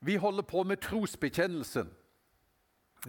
[0.00, 1.90] Vi holder på med trosbekjennelsen.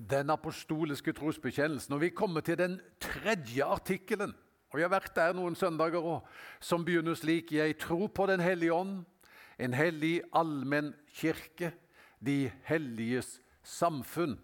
[0.10, 1.94] Den apostoliske trosbekjennelsen.
[1.94, 4.33] Og vi kommer til den tredje artikkelen.
[4.71, 6.27] Og Vi har vært der noen søndager òg,
[6.59, 9.05] som begynner slik.: Jeg tror på Den hellige ånd,
[9.59, 11.73] en hellig allmenn kirke,
[12.25, 14.39] de helliges samfunn.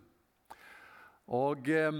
[1.27, 1.93] Og eh,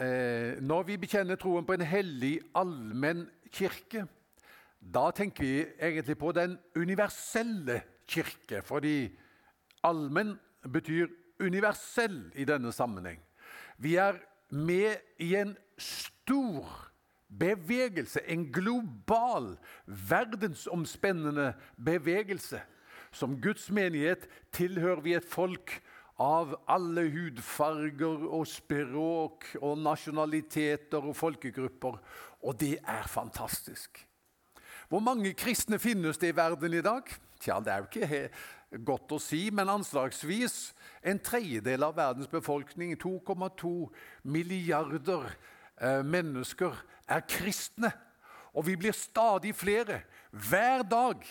[0.00, 4.06] eh, Når vi bekjenner troen på en hellig allmenn kirke,
[4.80, 8.62] da tenker vi egentlig på den universelle kirke.
[8.62, 9.10] Fordi
[9.84, 10.36] allmenn
[10.72, 13.20] betyr universell i denne sammenheng.
[13.78, 14.18] Vi er
[14.50, 16.68] med i en stor
[17.38, 21.52] bevegelse, en global, verdensomspennende
[21.84, 22.60] bevegelse.
[23.12, 25.78] Som Guds menighet tilhører vi et folk
[26.20, 31.98] av alle hudfarger og språk og nasjonaliteter og folkegrupper.
[32.42, 34.00] Og det er fantastisk.
[34.88, 37.02] Hvor mange kristne finnes det i verden i dag?
[37.46, 38.30] Tja, Det er jo ikke
[38.82, 40.74] godt å si, men anslagsvis
[41.06, 43.86] en tredjedel av verdens befolkning, 2,2
[44.26, 45.30] milliarder
[45.78, 46.74] eh, mennesker,
[47.06, 47.92] er kristne.
[48.50, 50.00] Og vi blir stadig flere.
[50.32, 51.22] Hver dag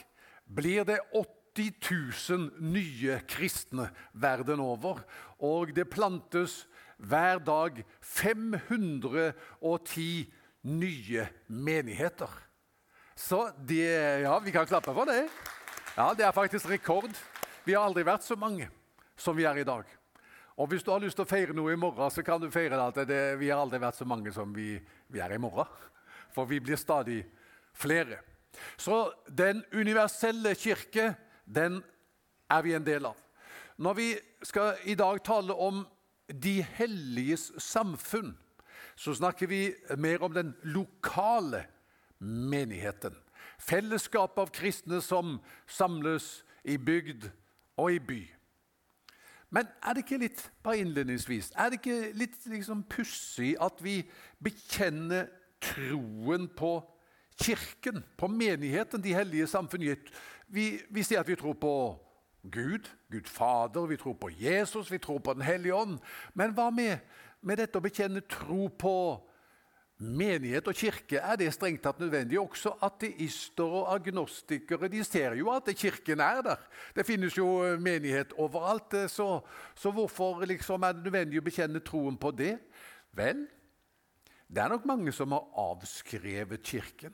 [0.48, 5.04] blir det 80 000 nye kristne verden over.
[5.44, 6.64] Og det plantes
[6.96, 10.32] hver dag 510
[10.64, 12.30] nye menigheter.
[13.16, 15.28] Så det Ja, vi kan klappe for det.
[15.98, 17.14] Ja, Det er faktisk rekord.
[17.64, 18.68] Vi har aldri vært så mange
[19.16, 19.86] som vi er i dag.
[20.58, 22.76] Og Hvis du har lyst til å feire noe i morgen, så kan du feire
[22.84, 24.76] at det, vi har aldri vært så mange som vi,
[25.08, 25.66] vi er i morgen.
[26.36, 27.24] For vi blir stadig
[27.74, 28.20] flere.
[28.78, 31.82] Så den universelle kirke, den
[32.52, 33.16] er vi en del av.
[33.78, 34.12] Når vi
[34.44, 35.86] skal i dag tale om
[36.28, 38.36] de helliges samfunn,
[38.96, 41.64] så snakker vi mer om den lokale
[42.20, 43.16] menigheten.
[43.60, 47.30] Fellesskap av kristne som samles i bygd
[47.78, 48.22] og i by.
[49.56, 54.02] Men er det ikke litt bare innledningsvis, er det ikke litt liksom pussig at vi
[54.44, 55.30] bekjenner
[55.64, 56.78] troen på
[57.36, 59.84] Kirken, på menigheten, de hellige samfunn?
[60.48, 61.76] Vi, vi sier at vi tror på
[62.52, 65.98] Gud, Gud Fader, vi tror på Jesus, vi tror på Den hellige ånd.
[66.34, 66.98] Men hva med,
[67.42, 68.96] med dette å bekjenne tro på
[69.98, 72.40] menighet og kirke, er det strengt tatt nødvendig.
[72.40, 76.64] Også ateister og agnostikere de ser jo at kirken er der.
[76.96, 78.94] Det finnes jo eh, menighet overalt.
[78.94, 79.40] Eh, så,
[79.76, 82.58] så hvorfor liksom er det nødvendig å bekjenne troen på det?
[83.16, 83.46] Vel,
[84.52, 87.14] det er nok mange som har avskrevet Kirken.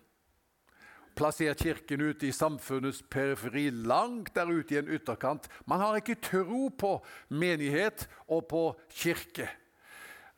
[1.16, 5.48] Plassert Kirken ute i samfunnets periferi, langt der ute i en ytterkant.
[5.70, 6.96] Man har ikke tro på
[7.30, 9.50] menighet og på kirke.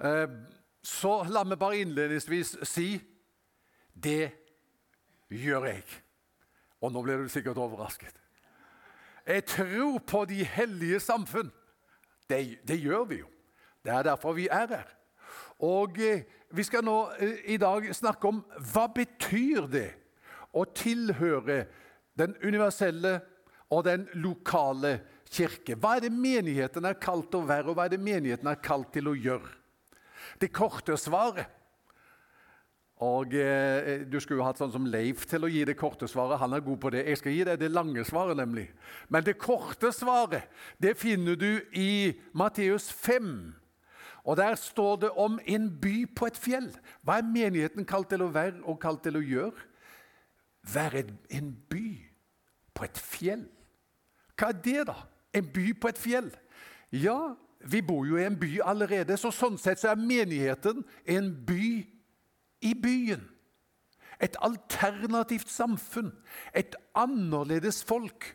[0.01, 0.27] Eh,
[0.83, 2.97] så la meg bare innledningsvis si
[3.94, 4.31] det
[5.31, 5.83] gjør jeg.
[6.83, 8.16] Og nå blir du sikkert overrasket.
[9.23, 11.51] Jeg tror på de hellige samfunn.
[12.29, 13.29] Det, det gjør vi jo.
[13.83, 14.89] Det er derfor vi er her.
[15.63, 16.23] Og eh,
[16.53, 19.89] Vi skal nå eh, i dag snakke om hva betyr det
[20.53, 21.63] å tilhøre
[22.19, 23.15] den universelle
[23.73, 25.73] og den lokale kirke.
[25.79, 28.91] Hva er det menigheten er kalt å være, og hva er det menigheten er kalt
[28.94, 29.50] til å gjøre?
[30.41, 31.50] Det korte svaret.
[33.03, 36.39] Og eh, Du skulle jo hatt sånn som Leif til å gi det korte svaret.
[36.39, 37.06] Han er god på det.
[37.09, 38.69] Jeg skal gi deg det lange svaret, nemlig.
[39.09, 40.47] Men det korte svaret
[40.81, 43.53] det finner du i Matteus 5.
[44.23, 46.69] Og Der står det om en by på et fjell.
[47.03, 49.67] Hva er menigheten kalt til å være og kalt til å gjøre?
[50.73, 51.88] Være en by
[52.73, 53.44] på et fjell.
[54.39, 54.95] Hva er det, da?
[55.35, 56.31] En by på et fjell?
[56.94, 61.29] Ja, vi bor jo i en by allerede, så sånn sett så er menigheten en
[61.47, 61.68] by
[62.63, 63.24] i byen.
[64.24, 66.12] Et alternativt samfunn,
[66.56, 68.34] et annerledes folk.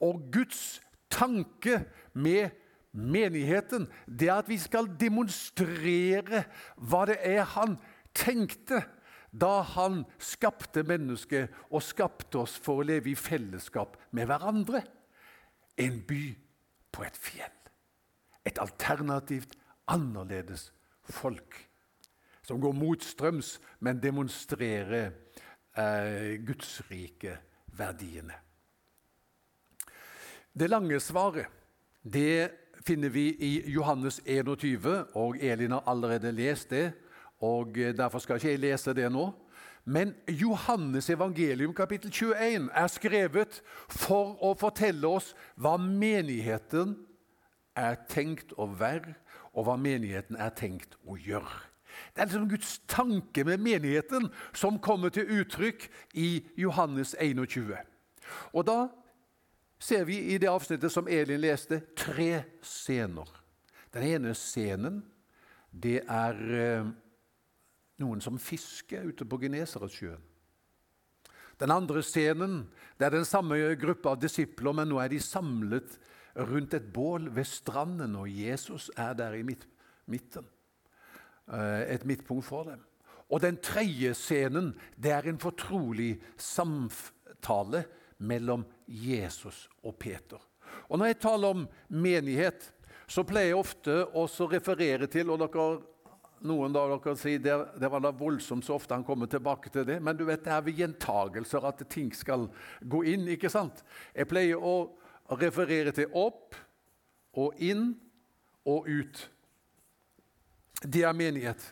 [0.00, 0.80] Og Guds
[1.12, 2.56] tanke med
[2.92, 6.44] menigheten det er at vi skal demonstrere
[6.76, 7.76] hva det er han
[8.16, 8.82] tenkte
[9.30, 14.82] da han skapte mennesket og skapte oss for å leve i fellesskap med hverandre.
[15.78, 16.24] En by
[16.90, 17.59] på et fjell
[18.46, 19.56] et alternativt,
[19.88, 20.72] annerledes
[21.04, 21.68] folk.
[22.42, 25.12] Som går motstrøms, men demonstrerer
[25.76, 27.38] eh, Guds rike
[27.78, 28.34] verdiene.
[30.52, 31.46] Det lange svaret
[32.02, 32.50] det
[32.86, 36.92] finner vi i Johannes 21, og Elin har allerede lest det.
[37.40, 39.30] og Derfor skal ikke jeg lese det nå.
[39.84, 46.96] Men Johannes evangelium kapittel 21 er skrevet for å fortelle oss hva menigheten
[47.80, 49.16] er tenkt å være,
[49.56, 51.66] og hva menigheten er tenkt å gjøre.
[52.14, 56.28] Det er liksom Guds tanke med menigheten som kommer til uttrykk i
[56.58, 57.74] Johannes 21.
[58.54, 58.78] Og da
[59.80, 63.28] ser vi i det avsnittet som Elin leste, tre scener.
[63.94, 65.00] Den ene scenen
[65.70, 66.90] det er eh,
[68.02, 70.20] noen som fisker ute på Genesaretsjøen.
[71.60, 72.62] Den andre scenen
[72.98, 75.98] det er den samme gruppa av disipler, men nå er de samlet
[76.36, 80.46] rundt et bål ved stranden, og Jesus er der i midten.
[81.52, 82.84] Eh, et midtpunkt for dem.
[83.30, 87.84] Og den tredje scenen det er en fortrolig samtale
[88.18, 90.38] mellom Jesus og Peter.
[90.88, 92.72] Og Når jeg taler om menighet,
[93.06, 95.70] så pleier jeg ofte å referere til og dere,
[96.40, 99.84] Noen da dere sier det, det var da voldsomt så ofte han kommer tilbake til
[99.84, 99.98] det.
[100.00, 102.46] Men du vet, det er ved gjentagelser at ting skal
[102.80, 103.26] gå inn.
[103.28, 103.82] ikke sant?
[104.14, 104.88] Jeg pleier å
[105.38, 106.56] referere til opp
[107.38, 107.92] og inn
[108.66, 109.20] og ut.
[110.82, 111.62] Det er menighet.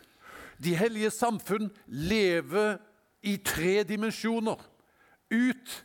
[0.63, 2.77] De hellige samfunn lever
[3.27, 4.59] i tre dimensjoner.
[5.29, 5.75] Ut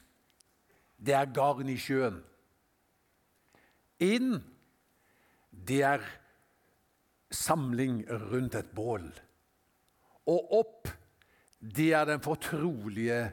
[1.05, 2.21] det er garn i sjøen.
[4.03, 4.39] Inn
[5.51, 6.05] det er
[7.35, 9.07] samling rundt et bål.
[10.31, 10.91] Og opp
[11.61, 13.33] det er den fortrolige,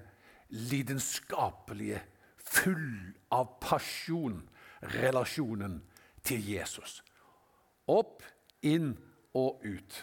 [0.49, 2.01] lidenskapelige,
[2.51, 4.41] full av pasjon,
[4.97, 5.79] relasjonen
[6.25, 6.99] til Jesus.
[7.89, 8.23] Opp,
[8.61, 8.93] inn
[9.37, 9.99] og ut.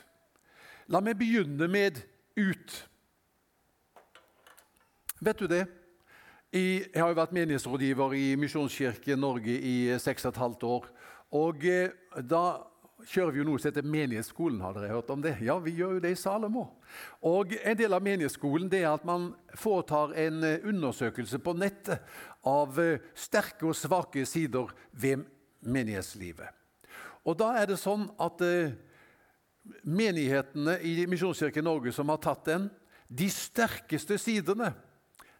[0.88, 2.00] La meg begynne med
[2.38, 2.78] ut.
[5.20, 5.66] Vet du det?
[6.48, 10.86] Jeg har jo vært menighetsrådgiver i Misjonskirken Norge i seks og et halvt år.
[11.36, 11.92] Og eh,
[12.24, 12.44] da
[13.06, 14.60] kjører vi jo noe som heter Menighetsskolen.
[14.64, 15.36] Har dere hørt om det?
[15.44, 16.64] Ja, vi gjør jo det i Salomo.
[17.22, 22.02] Og En del av menighetsskolen det er at man foretar en eh, undersøkelse på nettet
[22.48, 25.26] av eh, sterke og svake sider ved
[25.60, 26.50] menighetslivet.
[27.28, 28.40] Og da er det sånn at
[29.84, 32.68] menighetene i Misjonskirken Norge som har tatt den,
[33.08, 34.72] de sterkeste sidene,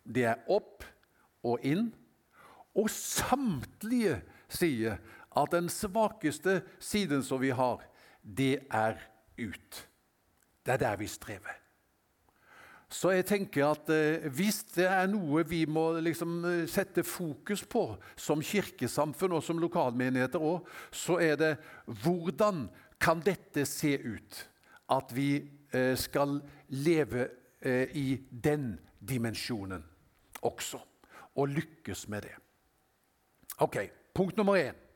[0.04, 0.84] det er opp
[1.46, 1.88] og inn.
[2.76, 4.18] Og samtlige
[4.52, 4.98] sier
[5.36, 7.82] at den svakeste siden som vi har,
[8.22, 8.98] det er
[9.38, 9.88] ut.
[10.66, 11.56] Det er der vi strever.
[12.88, 17.66] Så jeg tenker at eh, hvis det er noe vi må liksom eh, sette fokus
[17.68, 17.82] på
[18.16, 21.50] som kirkesamfunn og som lokalmenigheter òg, så er det
[21.84, 22.64] hvordan
[23.00, 24.40] kan dette se ut?
[24.88, 25.34] At vi
[25.72, 27.28] eh, skal leve
[27.58, 29.82] i den dimensjonen
[30.46, 30.78] også,
[31.34, 32.36] og lykkes med det.
[33.66, 33.80] Ok,
[34.14, 34.87] Punkt nummer én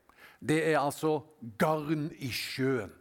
[0.42, 1.20] det er altså
[1.58, 2.92] garn i sjøen.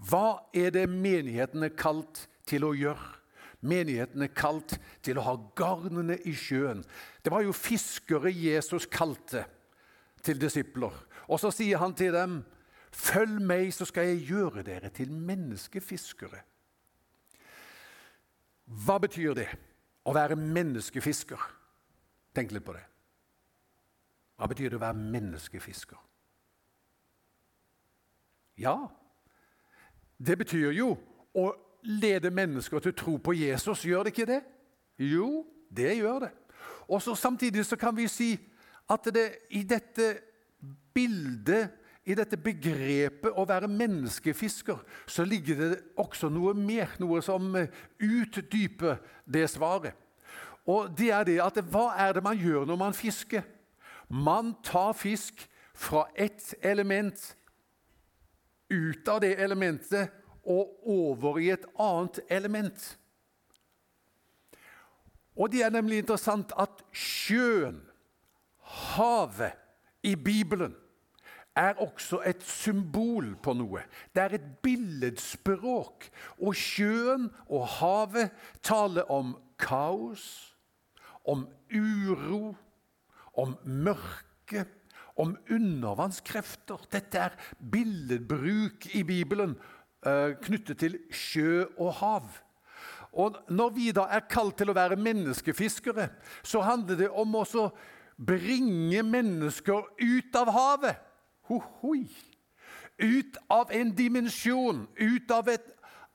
[0.00, 3.16] Hva er det menigheten er kalt til å gjøre?
[3.60, 6.80] Menigheten er kalt til å ha garnene i sjøen.
[7.20, 9.44] Det var jo fiskere Jesus kalte
[10.24, 10.94] til disipler.
[11.28, 12.44] Og så sier han til dem
[12.92, 16.42] 'Følg meg, så skal jeg gjøre dere til menneskefiskere'.
[18.66, 19.48] Hva betyr det
[20.04, 21.38] å være menneskefisker?
[22.34, 22.84] Tenk litt på det.
[24.36, 26.09] Hva betyr det å være menneskefisker?
[28.60, 28.76] Ja,
[30.20, 30.92] det betyr jo
[31.34, 31.46] å
[31.82, 33.86] lede mennesker til tro på Jesus.
[33.88, 34.40] Gjør det ikke det?
[35.00, 36.32] Jo, det gjør det.
[36.90, 38.34] Og så Samtidig så kan vi si
[38.90, 40.12] at det i dette
[40.94, 41.70] bildet
[42.08, 44.78] i dette begrepet å være menneskefisker
[45.10, 45.70] så ligger det
[46.00, 47.68] også noe mer, noe som eh,
[48.00, 49.94] utdyper det svaret.
[50.68, 53.44] Og det er det at Hva er det man gjør når man fisker?
[54.08, 57.36] Man tar fisk fra ett element,
[58.70, 60.14] ut av det elementet
[60.46, 62.98] og over i et annet element.
[65.36, 67.80] Og Det er nemlig interessant at sjøen,
[68.60, 69.56] havet,
[70.02, 70.74] i Bibelen
[71.56, 73.82] er også et symbol på noe.
[74.14, 76.06] Det er et billedspråk.
[76.40, 78.30] Og sjøen og havet
[78.64, 80.56] taler om kaos,
[81.28, 82.54] om uro,
[83.36, 84.64] om mørke,
[85.20, 86.86] om undervannskrefter.
[86.92, 87.36] Dette er
[87.72, 89.56] billedbruk i Bibelen
[90.06, 92.30] uh, knyttet til sjø og hav.
[93.12, 96.08] Og Når vi da er kalt til å være menneskefiskere,
[96.46, 97.44] så handler det om å
[98.20, 101.00] bringe mennesker ut av havet.
[101.50, 102.04] Hohoi.
[103.00, 105.66] Ut av en dimensjon, ut av et,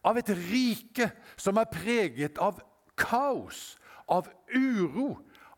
[0.05, 2.61] av et rike som er preget av
[2.95, 3.73] kaos,
[4.07, 5.15] av uro,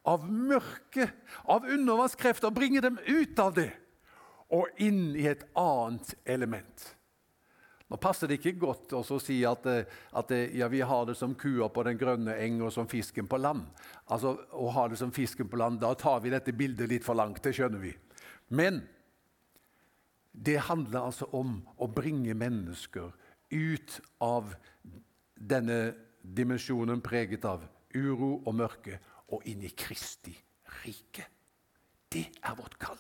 [0.08, 1.12] av mørket,
[1.44, 2.54] av undervannskrefter.
[2.56, 3.72] Bringe dem ut av det
[4.56, 6.94] og inn i et annet element.
[7.88, 11.70] Nå passer det ikke godt å si at, at ja, vi har det som kua
[11.72, 13.64] på den grønne eng og som fisken på land.
[14.12, 17.16] Altså, Å ha det som fisken på land, Da tar vi dette bildet litt for
[17.16, 17.40] langt.
[17.44, 17.94] Det skjønner vi.
[18.50, 18.82] Men
[20.32, 23.12] det handler altså om å bringe mennesker
[23.52, 24.52] ut av
[25.36, 27.64] denne dimensjonen preget av
[27.96, 29.00] uro og mørke
[29.34, 30.34] og inn i Kristi
[30.84, 31.26] rike.
[32.12, 33.00] Det er vårt kall.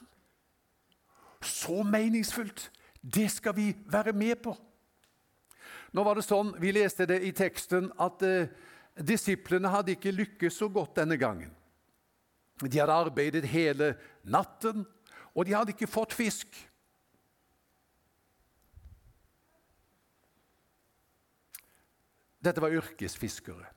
[1.41, 2.71] så meningsfullt.
[3.01, 4.57] Det skal vi være med på.
[5.93, 8.49] Nå var det sånn, Vi leste det i teksten at eh,
[8.97, 11.53] disiplene hadde ikke lykkes så godt denne gangen.
[12.59, 13.93] De hadde arbeidet hele
[14.23, 14.85] natten,
[15.35, 16.49] og de hadde ikke fått fisk.
[22.41, 23.76] Dette var yrkesfiskere.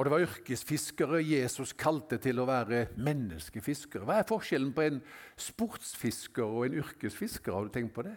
[0.00, 4.06] Og det var yrkesfiskere Jesus kalte til å være menneskefiskere.
[4.08, 5.02] Hva er forskjellen på en
[5.36, 7.52] sportsfisker og en yrkesfisker?
[7.52, 8.14] Har du tenkt på det?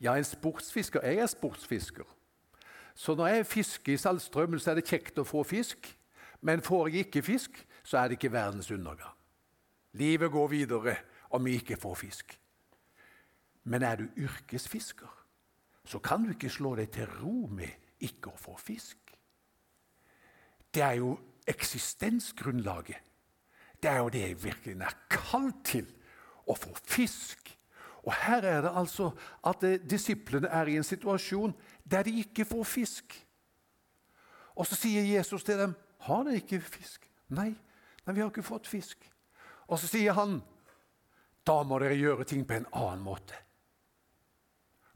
[0.00, 2.08] Ja, en sportsfisker Jeg er sportsfisker.
[2.94, 5.92] Så når jeg fisker i Saltstraumen, så er det kjekt å få fisk.
[6.40, 9.12] Men får jeg ikke fisk, så er det ikke verdens undergang.
[9.92, 10.96] Livet går videre
[11.36, 12.38] om vi ikke får fisk.
[13.64, 15.12] Men er du yrkesfisker,
[15.84, 19.05] så kan du ikke slå deg til ro med ikke å få fisk
[20.76, 21.16] det er jo
[21.48, 23.00] eksistensgrunnlaget.
[23.82, 25.86] Det er jo det jeg virkelig er kalt til.
[26.46, 27.48] Å få fisk.
[28.06, 29.08] Og her er det altså
[29.46, 31.54] at eh, disiplene er i en situasjon
[31.84, 33.16] der de ikke får fisk.
[34.54, 37.56] Og så sier Jesus til dem, 'Har dere ikke fisk?' 'Nei,
[38.06, 39.10] nei vi har ikke fått fisk.'
[39.68, 40.42] Og så sier han,
[41.46, 43.42] 'Da må dere gjøre ting på en annen måte.'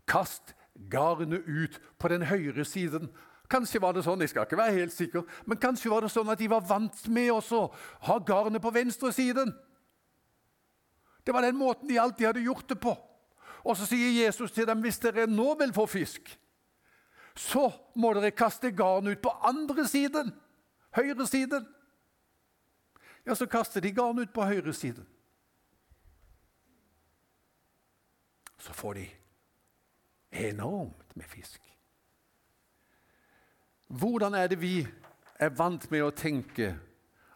[0.06, 0.54] Kast
[0.90, 3.10] garnet ut på den høyre siden
[3.50, 6.28] Kanskje var det sånn, jeg skal ikke være helt sikker, men kanskje var det sånn
[6.30, 7.62] at de var vant med å
[8.06, 9.50] ha garnet på venstre siden.
[11.26, 12.94] Det var den måten de alltid hadde gjort det på.
[13.66, 16.30] Og så sier Jesus til dem hvis dere nå vil få fisk,
[17.34, 17.66] så
[17.98, 20.30] må dere kaste garnet ut på andre siden.
[20.94, 21.66] Høyre siden.
[23.26, 25.06] Ja, så kaster de garnet ut på høyre siden.
[28.60, 29.08] Så får de
[30.48, 31.60] enormt med fisk.
[33.90, 34.86] Hvordan er det vi
[35.34, 36.68] er vant med å tenke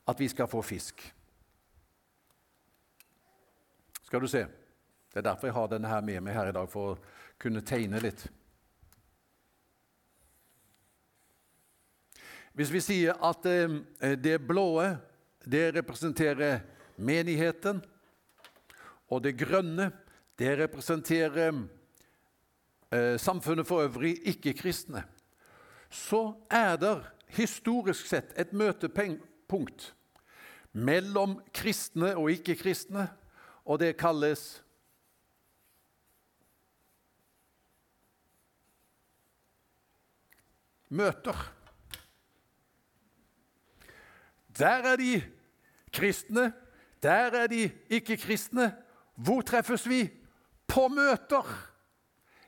[0.07, 1.01] at vi skal få fisk?
[4.07, 4.45] Skal du se.
[5.11, 6.99] Det er derfor jeg har denne her med meg her i dag, for å
[7.43, 8.23] kunne tegne litt.
[12.55, 14.93] Hvis vi sier at eh, det blåe
[15.43, 16.63] det representerer
[17.03, 17.83] menigheten,
[19.11, 19.89] og det grønne
[20.39, 21.51] det representerer
[22.95, 25.03] eh, samfunnet for øvrig, ikke-kristne
[25.95, 26.97] så er det
[27.37, 29.93] historisk sett et møtepunkt
[30.75, 33.07] mellom kristne og ikke-kristne,
[33.63, 34.43] og det kalles
[40.91, 41.39] møter.
[44.59, 45.23] Der er de
[45.95, 46.51] kristne,
[47.03, 48.73] der er de ikke-kristne.
[49.15, 50.11] Hvor treffes vi?
[50.67, 51.47] På møter!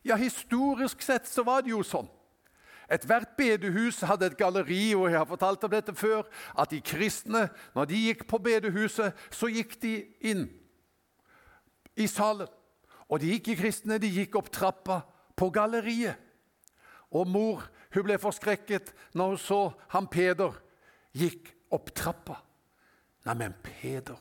[0.05, 2.11] Ja, historisk sett så var det jo sånn
[2.93, 6.23] Ethvert bedehus hadde et galleri, og jeg har fortalt om dette før,
[6.59, 10.47] at de kristne, når de gikk på bedehuset, så gikk de inn
[11.97, 12.51] i salen.
[13.11, 15.01] Og de ikke-kristne de gikk opp trappa
[15.39, 16.15] på galleriet.
[17.15, 17.63] Og mor
[17.95, 19.61] hun ble forskrekket når hun så
[19.95, 20.59] han Peder
[21.17, 22.41] gikk opp trappa.
[23.27, 24.19] Neimen, Peder,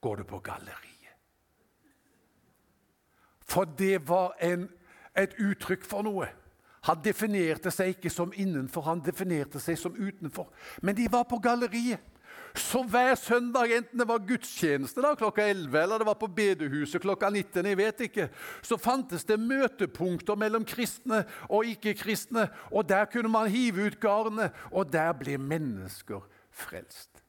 [0.00, 0.88] går du på galleriet?
[3.48, 4.66] For det var en,
[5.16, 6.28] et uttrykk for noe.
[6.88, 10.48] Han definerte seg ikke som innenfor, han definerte seg som utenfor.
[10.82, 12.02] Men de var på galleriet.
[12.54, 17.00] Så hver søndag, enten det var gudstjeneste da, klokka 11 eller det var på bedehuset
[17.00, 18.26] klokka 19, jeg vet ikke,
[18.60, 22.50] så fantes det møtepunkter mellom kristne og ikke-kristne.
[22.68, 26.20] Og der kunne man hive ut garnet, og der ble mennesker
[26.52, 27.21] frelst.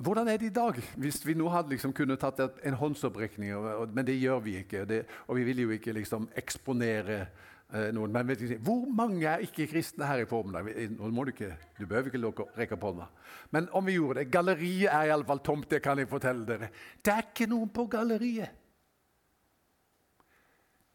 [0.00, 3.52] Hvordan er det i dag, hvis vi nå hadde liksom kunnet tatt en håndsopprekning?
[3.92, 8.14] Men det gjør vi ikke, det, og vi vil jo ikke liksom eksponere eh, noen.
[8.14, 10.70] Men ikke, hvor mange er ikke kristne her i formiddag?
[10.96, 13.10] Nå må Du ikke, du behøver ikke lukke, rekke på hånda.
[13.50, 16.72] Men om vi gjorde det Galleriet er iallfall tomt, det kan jeg fortelle dere.
[17.04, 18.56] Det er ikke noen på galleriet.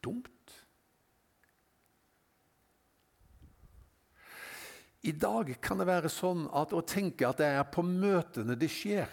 [0.02, 0.37] Dumt.
[5.08, 8.68] I dag kan det være sånn at å tenke at det er på møtene det
[8.74, 9.08] skjer,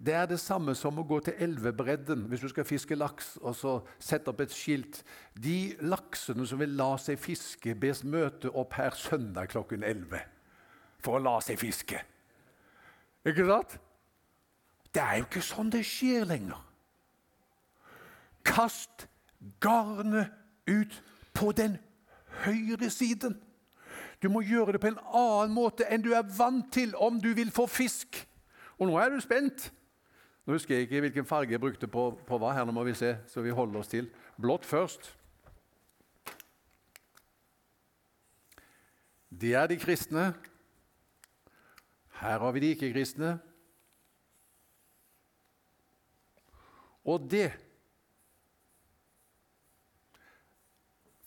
[0.00, 3.52] det er det samme som å gå til elvebredden hvis du skal fiske laks og
[3.56, 5.02] så sette opp et skilt.
[5.36, 10.22] De laksene som vil la seg fiske, bes møte opp her søndag klokken 11
[11.04, 12.00] for å la seg fiske.
[13.28, 13.76] Ikke sant?
[14.90, 16.64] Det er jo ikke sånn det skjer lenger.
[18.48, 19.04] Kast
[19.60, 20.32] garnet
[20.64, 20.96] ut
[21.36, 21.76] på den
[22.46, 23.36] høyre siden.
[24.22, 27.30] Du må gjøre det på en annen måte enn du er vant til om du
[27.36, 28.18] vil få fisk.
[28.76, 29.70] Og nå er du spent.
[30.44, 32.52] Nå husker jeg ikke hvilken farge jeg brukte på, på hva.
[32.56, 34.10] Her nå må vi se, så vi holder oss til.
[34.40, 35.12] Blått først.
[39.30, 40.32] Det er de kristne.
[42.20, 43.38] Her har vi de ikke-kristne.
[47.08, 47.48] Og det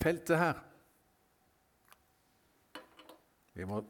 [0.03, 0.59] feltet her
[3.53, 3.83] Vi må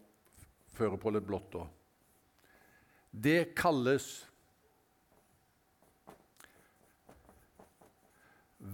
[0.76, 1.64] føre på litt blått da.
[3.14, 4.26] Det kalles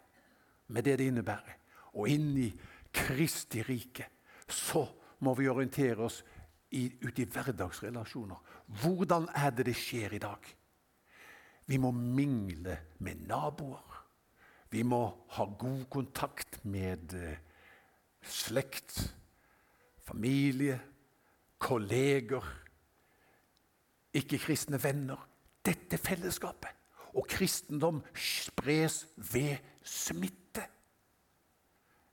[0.70, 1.56] med det det innebærer,
[1.98, 2.50] og inn i
[2.94, 4.06] Kristi rike,
[4.50, 4.86] så
[5.26, 6.22] må vi orientere oss
[6.72, 8.38] i, ut i hverdagsrelasjoner.
[8.82, 10.50] Hvordan er det det skjer i dag?
[11.70, 13.98] Vi må mingle med naboer.
[14.70, 15.02] Vi må
[15.36, 17.38] ha god kontakt med eh,
[18.22, 19.16] slekt,
[20.06, 20.80] familie,
[21.58, 22.46] kolleger,
[24.14, 25.28] ikke-kristne venner.
[25.66, 26.70] Dette fellesskapet.
[27.14, 30.64] Og kristendom spres ved smitte.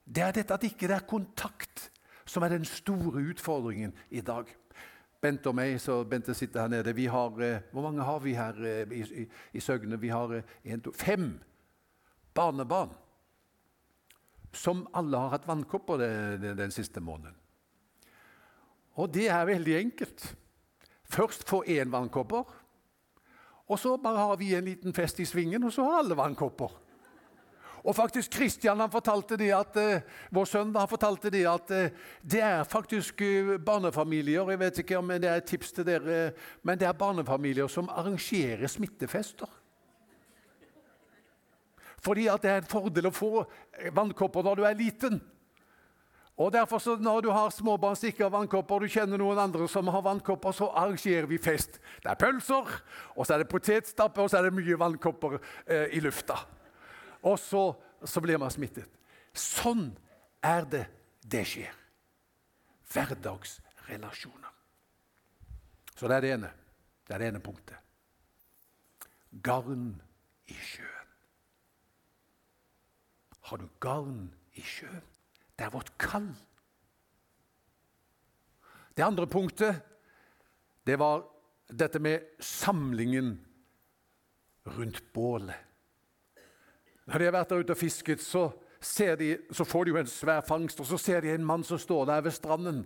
[0.05, 1.91] Det er dette at ikke det ikke er kontakt
[2.27, 4.45] som er den store utfordringen i dag.
[5.21, 6.95] Bente og meg, så Bente sitter her nede.
[6.95, 9.99] Vi har, eh, hvor mange har vi her eh, i, i, i Søgne?
[9.99, 11.39] Vi har eh, en, to, fem
[12.33, 12.89] barnebarn
[14.53, 16.01] som alle har hatt vannkopper
[16.41, 17.35] den, siste måneden.
[18.97, 20.23] Og det er veldig enkelt.
[21.07, 22.43] Først få én vannkopper,
[23.67, 26.71] og så bare har vi en liten fest i svingen, og så har alle vannkopper.
[27.87, 30.01] Og faktisk Kristian han fortalte det at, uh,
[30.33, 34.97] Vår sønn han fortalte det at uh, det er faktisk uh, barnefamilier jeg vet ikke
[34.99, 39.47] om det er et tips til dere, men det er barnefamilier som arrangerer smittefester.
[42.03, 43.31] Fordi det er en fordel å få
[43.95, 45.19] vannkopper når du er liten.
[46.37, 49.87] Og derfor så Når du har småbarn som ikke har du kjenner noen andre som
[49.87, 51.79] har vannkopper, så arrangerer vi fest.
[52.03, 52.83] Det er pølser,
[53.15, 56.37] og så er det potetstappe, og så er det mye vannkopper eh, i lufta.
[57.23, 58.85] Og så, så blir man smittet.
[59.33, 59.97] Sånn
[60.43, 60.85] er det
[61.25, 61.73] det skjer.
[62.93, 64.53] Hverdagsrelasjoner.
[65.97, 66.51] Så det er det ene.
[67.07, 67.81] Det er det ene punktet.
[69.41, 69.89] Garn
[70.45, 70.96] i sjøen.
[73.47, 74.27] Har du garn
[74.59, 75.03] i sjøen?
[75.57, 76.27] Det er vårt kall.
[78.97, 79.79] Det andre punktet
[80.87, 81.23] det var
[81.67, 83.37] dette med samlingen
[84.77, 85.55] rundt bålet.
[87.07, 88.49] Når de har vært der ute og fisket, så,
[89.19, 91.79] de, så, får de jo en svær fangst, og så ser de en mann som
[91.79, 92.81] står der ved stranden.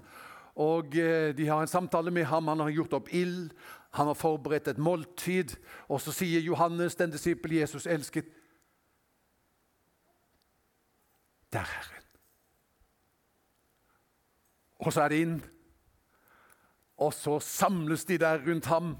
[0.62, 2.47] Og eh, De har en samtale med ham.
[2.47, 3.50] Han har gjort opp ild,
[3.97, 5.56] han har forberedt et måltid.
[5.89, 8.30] Og så sier Johannes, den disippel Jesus elsket,
[11.52, 12.04] Det er Herren.
[14.82, 15.38] Og så er det inn.
[16.98, 18.96] Og så samles de der rundt ham.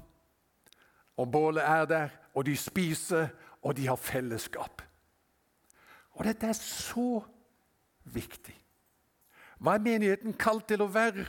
[1.16, 3.28] Og bålet er der, og de spiser,
[3.62, 4.82] og de har fellesskap.
[6.12, 7.22] Og dette er så
[8.04, 8.56] viktig.
[9.62, 11.24] Hva er menigheten kalt til å være?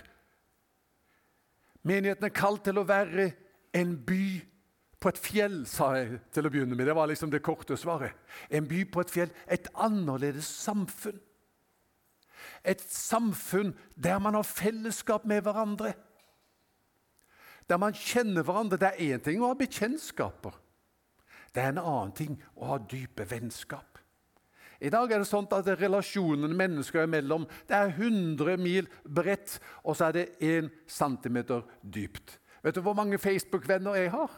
[1.83, 3.29] Menigheten er kalt til å være
[3.75, 4.25] en by
[5.03, 6.87] på et fjell, sa jeg til å begynne med.
[6.87, 8.15] Det var liksom det korte svaret.
[8.47, 9.31] En by på et fjell.
[9.51, 11.19] Et annerledes samfunn.
[12.63, 15.93] Et samfunn der man har fellesskap med hverandre.
[17.67, 18.79] Der man kjenner hverandre.
[18.79, 20.55] Det er én ting å ha bekjentskaper.
[21.53, 23.99] Det er en annen ting å ha dype vennskap.
[24.83, 29.95] I dag er det sånn at relasjonen mennesker imellom det er 100 mil bredt, og
[29.95, 31.37] så er det 1 cm
[31.83, 32.39] dypt.
[32.63, 34.33] Vet du hvor mange Facebook-venner jeg har?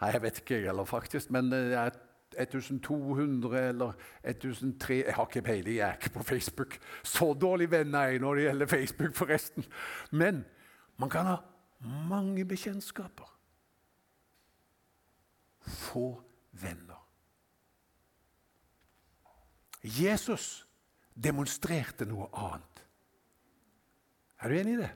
[0.00, 1.90] Nei, Jeg vet ikke, eller faktisk, men det er
[2.38, 6.78] 1200 eller 1300 Jeg har ikke peiling, jeg er ikke på Facebook.
[7.02, 9.64] Så dårlig venn er jeg når det gjelder Facebook, forresten.
[10.10, 10.44] Men
[10.96, 11.36] man kan ha
[12.08, 13.34] mange bekjentskaper.
[15.60, 16.98] Få venner.
[19.82, 20.66] Jesus
[21.14, 22.84] demonstrerte noe annet.
[24.38, 24.90] Er du enig i det?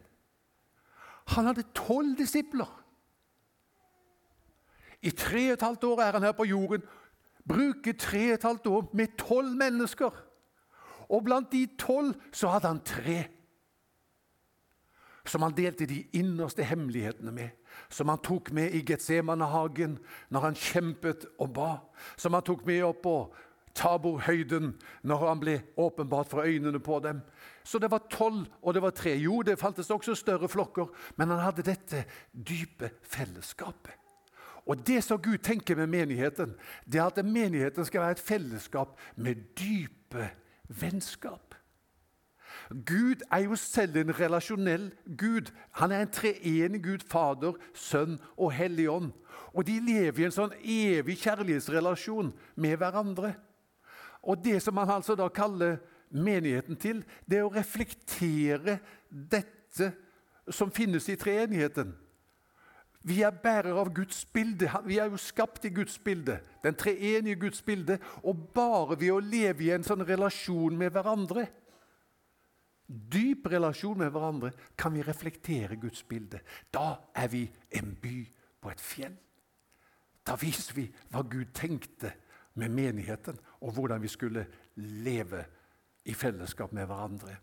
[1.34, 2.81] Han hadde tolv disipler.
[5.02, 6.82] I tre og et halvt år er han her på jorden
[7.48, 10.10] bruker tre og et halvt år med tolv mennesker.
[11.08, 13.22] Og blant de tolv så hadde han tre
[15.22, 17.52] som han delte de innerste hemmelighetene med.
[17.90, 19.96] Som han tok med i Getsemanehagen
[20.34, 21.70] når han kjempet og ba.
[22.18, 23.16] Som han tok med opp på
[23.78, 24.74] Taborhøyden
[25.08, 27.22] når han ble åpenbart for øynene på dem.
[27.64, 29.14] Så det var tolv, og det var tre.
[29.16, 34.01] Jo, det fantes også større flokker, men han hadde dette dype fellesskapet.
[34.66, 36.54] Og Det som Gud tenker med menigheten,
[36.92, 40.30] det er at menigheten skal være et fellesskap med dype
[40.68, 41.54] vennskap.
[42.86, 45.52] Gud er jo selv en relasjonell Gud.
[45.70, 49.12] Han er en treenig Gud, Fader, Sønn og Hellig Ånd.
[49.52, 53.34] Og de lever i en sånn evig kjærlighetsrelasjon med hverandre.
[54.22, 58.78] Og Det som han altså da kaller menigheten til, det er å reflektere
[59.10, 59.92] dette
[60.50, 61.92] som finnes i treenigheten.
[63.02, 64.68] Vi er bærere av Guds bilde.
[64.86, 67.98] Vi er jo skapt i Guds bilde, den treenige Guds bilde.
[68.22, 71.48] Og bare ved å leve i en sånn relasjon med hverandre,
[72.86, 76.42] dyp relasjon med hverandre, kan vi reflektere Guds bilde.
[76.70, 77.46] Da er vi
[77.78, 78.16] en by
[78.62, 79.14] på et fjell.
[80.22, 82.12] Da viser vi hva Gud tenkte
[82.54, 85.44] med menigheten, og hvordan vi skulle leve
[86.04, 87.38] i fellesskap med hverandre.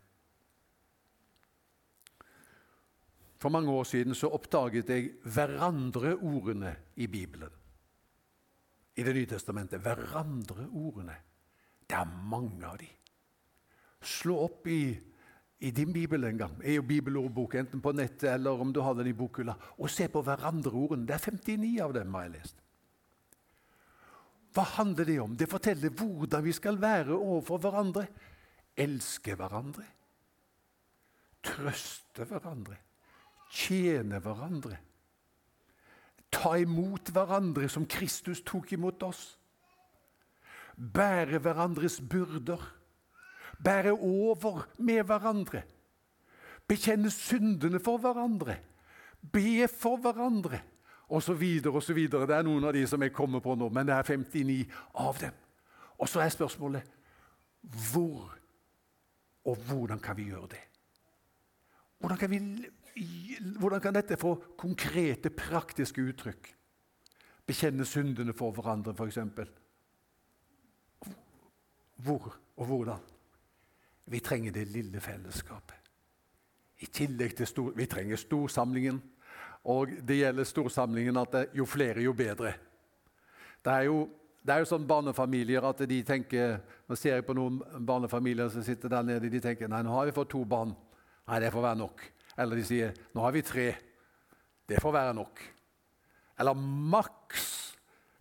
[3.40, 7.52] For mange år siden så oppdaget jeg hverandre-ordene i Bibelen.
[8.96, 9.80] I Det nye testamentet.
[9.80, 11.16] Hverandre-ordene.
[11.88, 12.90] Det er mange av de.
[14.02, 14.92] Slå opp i,
[15.60, 19.08] i din bibel en gang, i bibelordbok, enten på nettet eller om du har den
[19.08, 21.08] i bokhylla, og se på hverandre-ordene.
[21.08, 22.60] Det er 59 av dem, har jeg lest.
[24.54, 25.38] Hva handler det om?
[25.38, 28.06] Det forteller hvordan vi skal være overfor hverandre.
[28.76, 29.88] Elske hverandre.
[31.44, 32.80] Trøste hverandre
[33.50, 34.78] tjene hverandre.
[36.30, 39.24] Ta imot hverandre som Kristus tok imot oss.
[40.78, 42.62] Bære hverandres byrder.
[43.64, 45.64] Bære over med hverandre.
[46.68, 48.60] Bekjenne syndene for hverandre.
[49.34, 50.62] Be for hverandre.
[51.10, 52.28] Og så videre og så videre.
[52.28, 55.18] Det er noen av de som jeg kommer på nå, men det er 59 av
[55.20, 55.34] dem.
[55.98, 56.96] Og så er spørsmålet
[57.92, 58.38] hvor
[59.50, 60.62] og hvordan kan vi gjøre det?
[62.00, 62.40] Hvordan kan vi
[63.60, 66.50] hvordan kan dette få konkrete, praktiske uttrykk?
[67.48, 69.20] Bekjenne syndene for hverandre, f.eks.
[72.04, 73.00] Hvor og hvordan?
[74.10, 75.76] Vi trenger det lille fellesskapet.
[76.80, 79.02] I tillegg til stor, Vi trenger storsamlingen.
[79.64, 82.54] Og det gjelder storsamlingen at det, jo flere, jo bedre.
[83.66, 84.08] Det er jo,
[84.44, 88.64] det er jo sånn barnefamilier at de tenker Nå ser jeg på noen barnefamilier som
[88.66, 89.30] sitter der nede.
[89.30, 90.72] De tenker nei, nå har vi fått to barn.
[91.28, 92.06] Nei, det får være nok.
[92.40, 93.76] Eller de sier 'nå har vi tre'.
[94.68, 95.40] Det får være nok.
[96.40, 97.60] Eller maks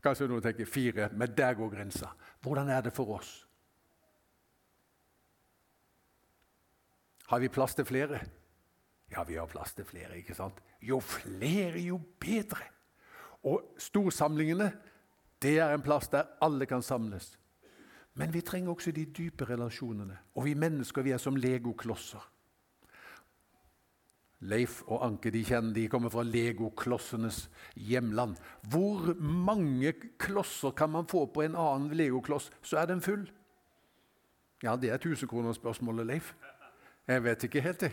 [0.02, 2.12] Kanskje noen tenker fire, men der går grensa.
[2.40, 3.48] Hvordan er det for oss?
[7.28, 8.20] Har vi plass til flere?
[9.10, 10.16] Ja, vi har plass til flere.
[10.16, 10.54] ikke sant?
[10.80, 12.64] Jo flere, jo bedre.
[13.42, 14.72] Og storsamlingene
[15.42, 17.38] det er en plass der alle kan samles.
[18.14, 20.18] Men vi trenger også de dype relasjonene.
[20.34, 22.22] Og vi mennesker vi er som legoklosser.
[24.40, 28.36] Leif og Anke de kjenner, de kommer fra legoklossenes hjemland.
[28.70, 33.26] Hvor mange klosser kan man få på en annen legokloss, så er den full?
[34.62, 36.34] Ja, det er tusenkronersspørsmålet, Leif.
[37.08, 37.92] Jeg vet ikke helt, det.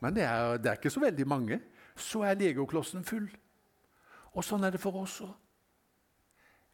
[0.00, 1.60] Men det er, det er ikke så veldig mange.
[1.96, 3.28] Så er legoklossen full.
[4.34, 5.34] Og sånn er det for oss òg.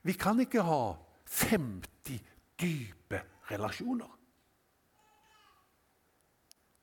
[0.04, 0.80] Vi kan ikke ha
[1.24, 2.18] 50
[2.60, 4.10] dype relasjoner.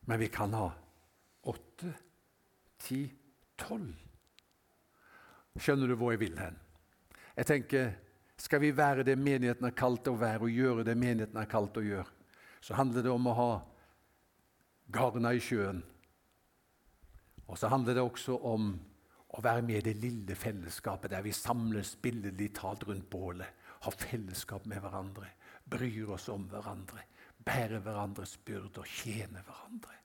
[0.10, 0.72] Men vi kan ha
[1.46, 1.94] åtte
[2.82, 3.12] 10,
[3.58, 3.94] 12.
[5.60, 6.58] Skjønner du hvor jeg vil hen?
[7.38, 7.92] Jeg tenker,
[8.42, 11.76] Skal vi være det menigheten er kalt å være, og gjøre det menigheten er kalt
[11.78, 12.10] å gjøre,
[12.58, 13.52] så handler det om å ha
[14.90, 15.84] garna i sjøen.
[17.46, 18.72] Og så handler det også om
[19.38, 23.62] å være med i det lille fellesskapet der vi samles billedlig talt rundt bålet.
[23.86, 25.30] Ha fellesskap med hverandre,
[25.70, 27.06] bryr oss om hverandre,
[27.46, 30.01] bærer hverandres byrder, tjener hverandre.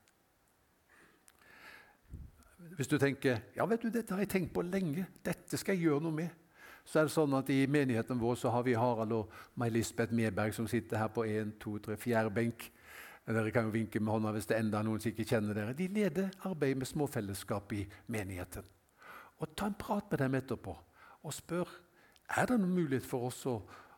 [2.75, 5.87] Hvis du tenker ja vet du, dette har jeg tenkt på lenge, dette skal jeg
[5.87, 6.29] gjøre noe med,
[6.87, 10.55] så er det sånn at i menigheten vår så har vi Harald og May-Lisbeth Medberg
[10.55, 12.69] som sitter her på en, to, tre, fjerde benk.
[13.27, 15.75] Dere kan jo vinke med hånda hvis det enda er noen som ikke kjenner dere.
[15.75, 17.81] De leder arbeidet med småfellesskap i
[18.15, 18.63] menigheten.
[19.43, 20.77] Og Ta en prat med dem etterpå
[21.27, 21.67] og spør
[22.37, 23.57] er det noen mulighet for oss å,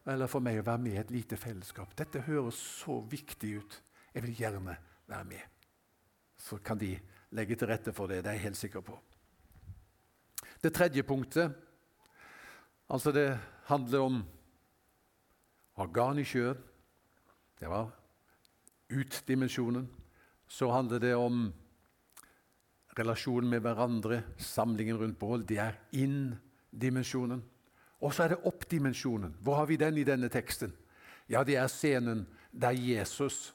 [0.10, 1.94] eller for meg å være med i et lite fellesskap.
[1.98, 3.80] Dette høres så viktig ut.
[4.14, 4.76] Jeg vil gjerne
[5.10, 5.46] være med.
[6.40, 6.96] Så kan de
[7.36, 8.24] legge til rette for det.
[8.24, 8.98] Det er jeg helt sikker på.
[10.60, 11.54] Det tredje punktet
[12.90, 13.38] altså det
[13.70, 14.24] handler om
[15.80, 16.58] organ i sjøen.
[17.60, 17.92] Det var
[18.90, 19.88] ut-dimensjonen.
[20.48, 21.54] Så handler det om
[22.98, 25.46] relasjonen med hverandre, samlingen rundt bål.
[25.46, 27.44] Det er inn-dimensjonen.
[28.02, 29.36] Og så er det opp-dimensjonen.
[29.44, 30.74] Hvor har vi den i denne teksten?
[31.30, 33.54] Ja, det er scenen der Jesus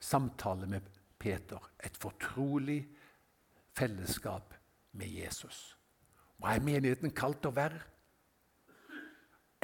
[0.00, 0.95] samtaler med
[1.26, 1.58] Peter.
[1.84, 2.86] Et fortrolig
[3.74, 4.54] fellesskap
[4.92, 5.76] med Jesus.
[6.38, 7.80] Hva er menigheten kalt å være?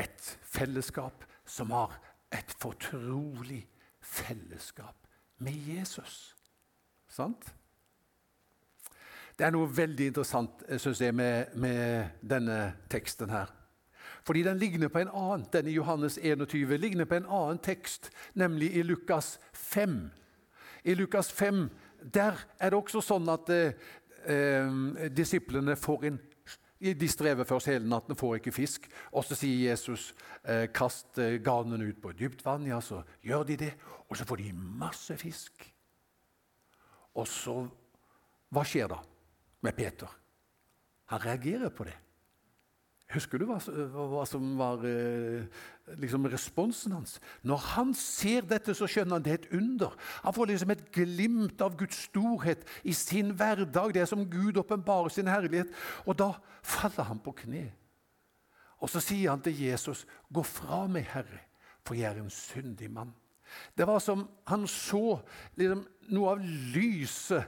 [0.01, 1.95] Et fellesskap som har
[2.35, 3.61] et fortrolig
[4.01, 5.07] fellesskap
[5.39, 6.33] med Jesus.
[7.07, 7.53] Sant?
[9.39, 12.57] Det er noe veldig interessant eh, synes jeg, med, med denne
[12.91, 13.53] teksten her.
[14.27, 18.73] Fordi den ligner på en annen, denne Johannes 21 ligner på en annen tekst, nemlig
[18.75, 20.11] i Lukas 5.
[20.85, 21.69] I Lukas 5
[22.03, 23.75] der er det også sånn at eh,
[24.27, 26.21] eh, disiplene får en
[26.83, 28.89] de strever først hele natten, får ikke fisk.
[29.15, 30.09] Og så sier Jesus
[30.43, 32.67] eh, kast eh, garnene ut på dypt vann.
[32.67, 33.71] Ja, så gjør de det.
[34.11, 35.63] Og så får de masse fisk.
[37.15, 37.63] Og så
[38.53, 38.99] Hva skjer da
[39.65, 40.11] med Peter?
[41.09, 41.95] Han reagerer på det.
[43.13, 45.45] Husker du hva, hva som var eh,
[46.01, 47.19] liksom responsen hans?
[47.45, 49.93] Når han ser dette, så skjønner han det er et under.
[50.25, 53.93] Han får liksom et glimt av Guds storhet i sin hverdag.
[53.93, 55.73] Det er som Gud åpenbarer sin herlighet.
[56.07, 56.31] Og da
[56.65, 57.67] faller han på kne.
[58.83, 61.45] Og så sier han til Jesus, 'Gå fra meg, Herre,
[61.85, 63.15] for jeg er en syndig mann.'
[63.77, 65.21] Det var som han så
[65.57, 66.41] liksom, noe av
[66.75, 67.45] lyset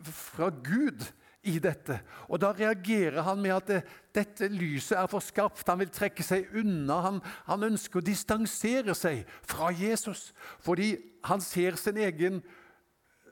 [0.00, 1.04] fra Gud
[1.46, 2.00] i dette.
[2.28, 3.80] Og Da reagerer han med at det,
[4.14, 5.66] dette lyset er for skarpt.
[5.68, 7.00] Han vil trekke seg unna.
[7.06, 10.32] Han, han, ønsker å distansere seg fra Jesus
[10.64, 10.94] fordi
[11.26, 12.42] han ser sin egen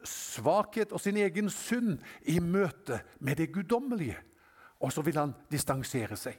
[0.04, 1.98] svakhet og sin egen synd
[2.28, 4.18] i møte med det guddommelige.
[4.84, 6.36] Og så vil han distansere seg.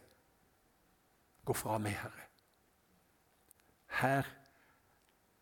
[1.45, 2.29] Gå fra meg, Herre.
[3.95, 4.31] Her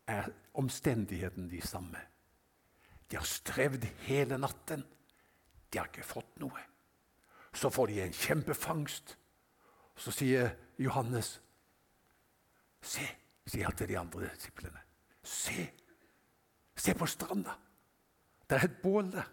[0.06, 2.00] er omstendigheten de samme.
[3.10, 4.84] De har strevd hele natten.
[5.74, 6.60] De har ikke fått noe.
[7.54, 9.16] Så får de en kjempefangst.
[9.98, 11.40] Så sier Johannes
[12.84, 13.04] Se,
[13.48, 14.82] sier han til de andre disiplene.
[15.24, 15.62] Se!
[16.76, 17.54] Se på stranda.
[18.44, 19.30] Det er et bål der.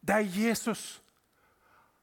[0.00, 1.02] Det er Jesus.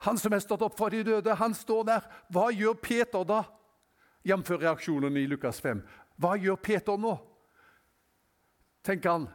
[0.05, 2.05] Han som er stått opp fra de døde, han står der.
[2.29, 3.41] Hva gjør Peter da?
[4.25, 4.51] Jf.
[4.61, 5.81] reaksjonen i Lukas 5.
[6.21, 7.15] Hva gjør Peter nå?
[8.85, 9.27] Tenker han,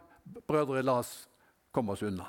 [0.46, 1.26] brødre, la oss
[1.74, 2.28] komme oss unna.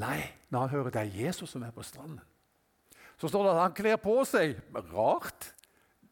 [0.00, 2.20] Nei, når han hører det er Jesus som er på stranden,
[3.20, 4.56] så står det at han kler på seg.
[4.92, 5.52] Rart.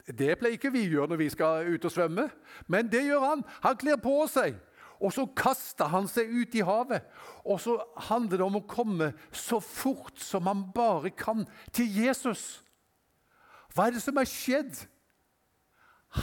[0.06, 2.26] Det pleier ikke vi gjøre når vi skal ut og svømme,
[2.70, 3.44] men det gjør han.
[3.64, 4.58] Han kler på seg.
[5.00, 7.06] Og så kaster han seg ut i havet.
[7.48, 7.78] Og så
[8.10, 12.60] handler det om å komme så fort som han bare kan, til Jesus.
[13.72, 14.82] Hva er det som er skjedd?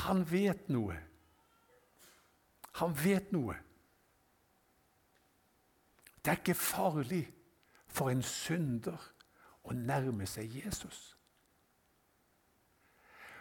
[0.05, 0.97] Han vet noe.
[2.77, 3.55] Han vet noe.
[6.21, 7.23] Det er ikke farlig
[7.97, 8.97] for en synder
[9.67, 11.17] å nærme seg Jesus.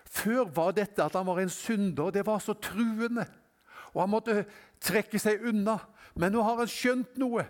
[0.07, 3.27] Før var dette at han var en synder, det var så truende.
[3.93, 4.45] Og han måtte
[4.83, 5.79] trekke seg unna.
[6.17, 7.45] Men nå har han skjønt noe.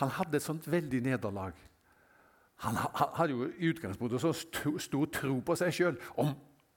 [0.00, 1.56] Han hadde et sånt veldig nederlag.
[2.62, 4.32] Han hadde jo i utgangspunktet så
[4.80, 5.98] stor tro på seg sjøl.
[6.20, 6.30] Om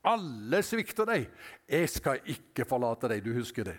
[0.06, 1.28] alle svikter deg,
[1.70, 3.22] jeg skal ikke forlate deg.
[3.26, 3.78] Du husker det.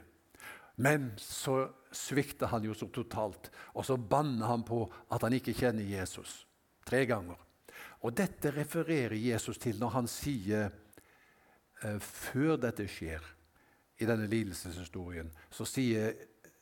[0.77, 1.62] Men så
[1.93, 6.43] svikter han jo så totalt, og så banner han på at han ikke kjenner Jesus.
[6.87, 7.39] Tre ganger.
[8.05, 13.33] Og dette refererer Jesus til når han sier eh, før dette skjer,
[13.97, 16.12] i denne lidelseshistorien, så sier,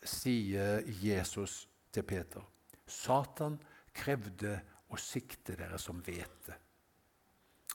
[0.06, 2.44] sier Jesus til Peter
[2.86, 3.56] Satan
[3.96, 4.58] krevde
[4.92, 6.54] å sikte dere som hvete.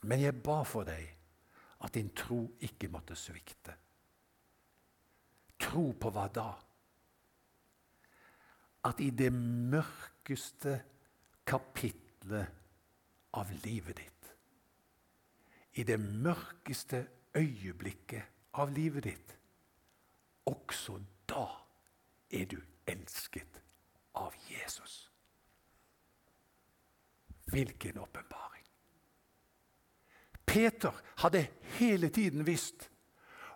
[0.06, 1.08] Men jeg ba for deg
[1.84, 3.74] at din tro ikke måtte svikte.
[5.60, 6.48] Tro på hva da?
[8.88, 10.78] At i det mørkeste
[11.46, 12.56] kapitlet
[13.36, 14.30] av livet ditt,
[15.78, 17.04] i det mørkeste
[17.36, 19.36] øyeblikket av livet ditt,
[20.50, 20.98] også
[21.30, 21.46] da
[22.30, 22.58] er du
[22.90, 23.60] elsket
[24.18, 25.10] av Jesus.
[27.50, 28.64] Hvilken åpenbaring!
[30.46, 31.46] Peter hadde
[31.78, 32.89] hele tiden visst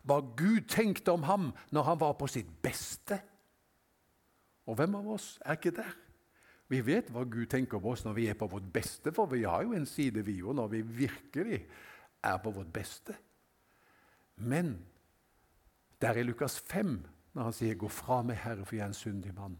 [0.05, 3.19] hva Gud tenkte om ham når han var på sitt beste.
[4.69, 5.93] Og hvem av oss er ikke der?
[6.73, 9.45] Vi vet hva Gud tenker om oss når vi er på vårt beste, for vi
[9.45, 11.61] har jo en side, vi jo når vi virkelig
[12.25, 13.17] er på vårt beste.
[14.37, 14.79] Men
[16.01, 16.97] der i Lukas 5,
[17.35, 19.59] når han sier 'Gå fra meg, Herre, for jeg er en syndig mann',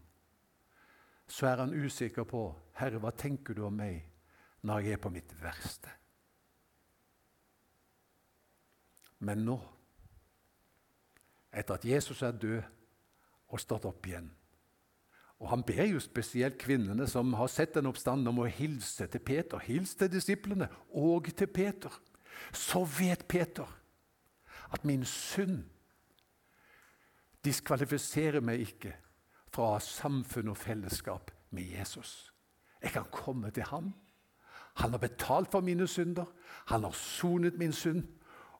[1.27, 4.11] så er han usikker på 'Herre, hva tenker du om meg
[4.61, 5.89] når jeg er på mitt verste'?
[9.19, 9.74] Men nå
[11.55, 12.61] etter at Jesus er død
[13.47, 14.31] og stått opp igjen.
[15.39, 19.19] Og Han ber jo spesielt kvinnene som har sett den oppstanden, om å hilse til
[19.19, 19.59] Peter.
[19.59, 21.91] Hils til disiplene og til Peter.
[22.51, 23.67] så vet Peter
[24.73, 25.63] at min synd
[27.45, 28.91] diskvalifiserer meg ikke
[29.53, 32.33] fra samfunn og fellesskap med Jesus.
[32.81, 33.93] Jeg kan komme til ham.
[34.75, 36.25] Han har betalt for mine synder.
[36.67, 38.03] Han har sonet min synd.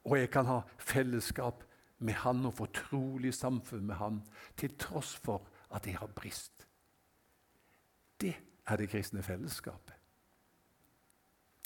[0.04, 1.64] Og jeg kan ha fellesskap
[1.98, 4.22] med han og fortrolig samfunn med han,
[4.58, 6.68] til tross for at jeg har brist.
[8.22, 9.94] Det er det kristne fellesskapet.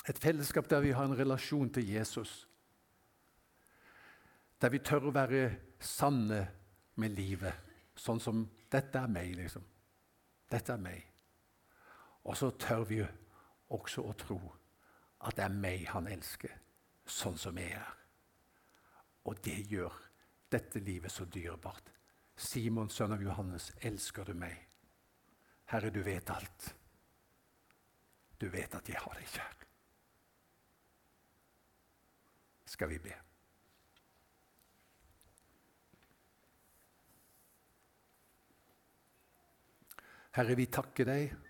[0.10, 2.48] Et fellesskap der vi har en relasjon til Jesus.
[4.62, 5.44] Der vi tør å være
[5.80, 6.48] sanne
[6.96, 7.54] med livet,
[7.96, 9.64] sånn som 'Dette er meg', liksom.
[10.52, 11.06] Dette er meg.
[12.24, 13.06] Og så tør vi
[13.70, 14.40] også å tro
[15.22, 16.52] at det er meg han elsker,
[17.06, 17.96] sånn som jeg er.
[19.26, 20.09] Og det gjør
[20.52, 21.92] dette livet så dyrebart.
[22.40, 24.56] Simon, sønn av Johannes, elsker du meg?
[25.70, 26.70] Herre, du vet alt.
[28.40, 29.66] Du vet at jeg har deg kjær.
[32.70, 33.18] Skal vi be?
[40.38, 41.49] Herre, vi takker deg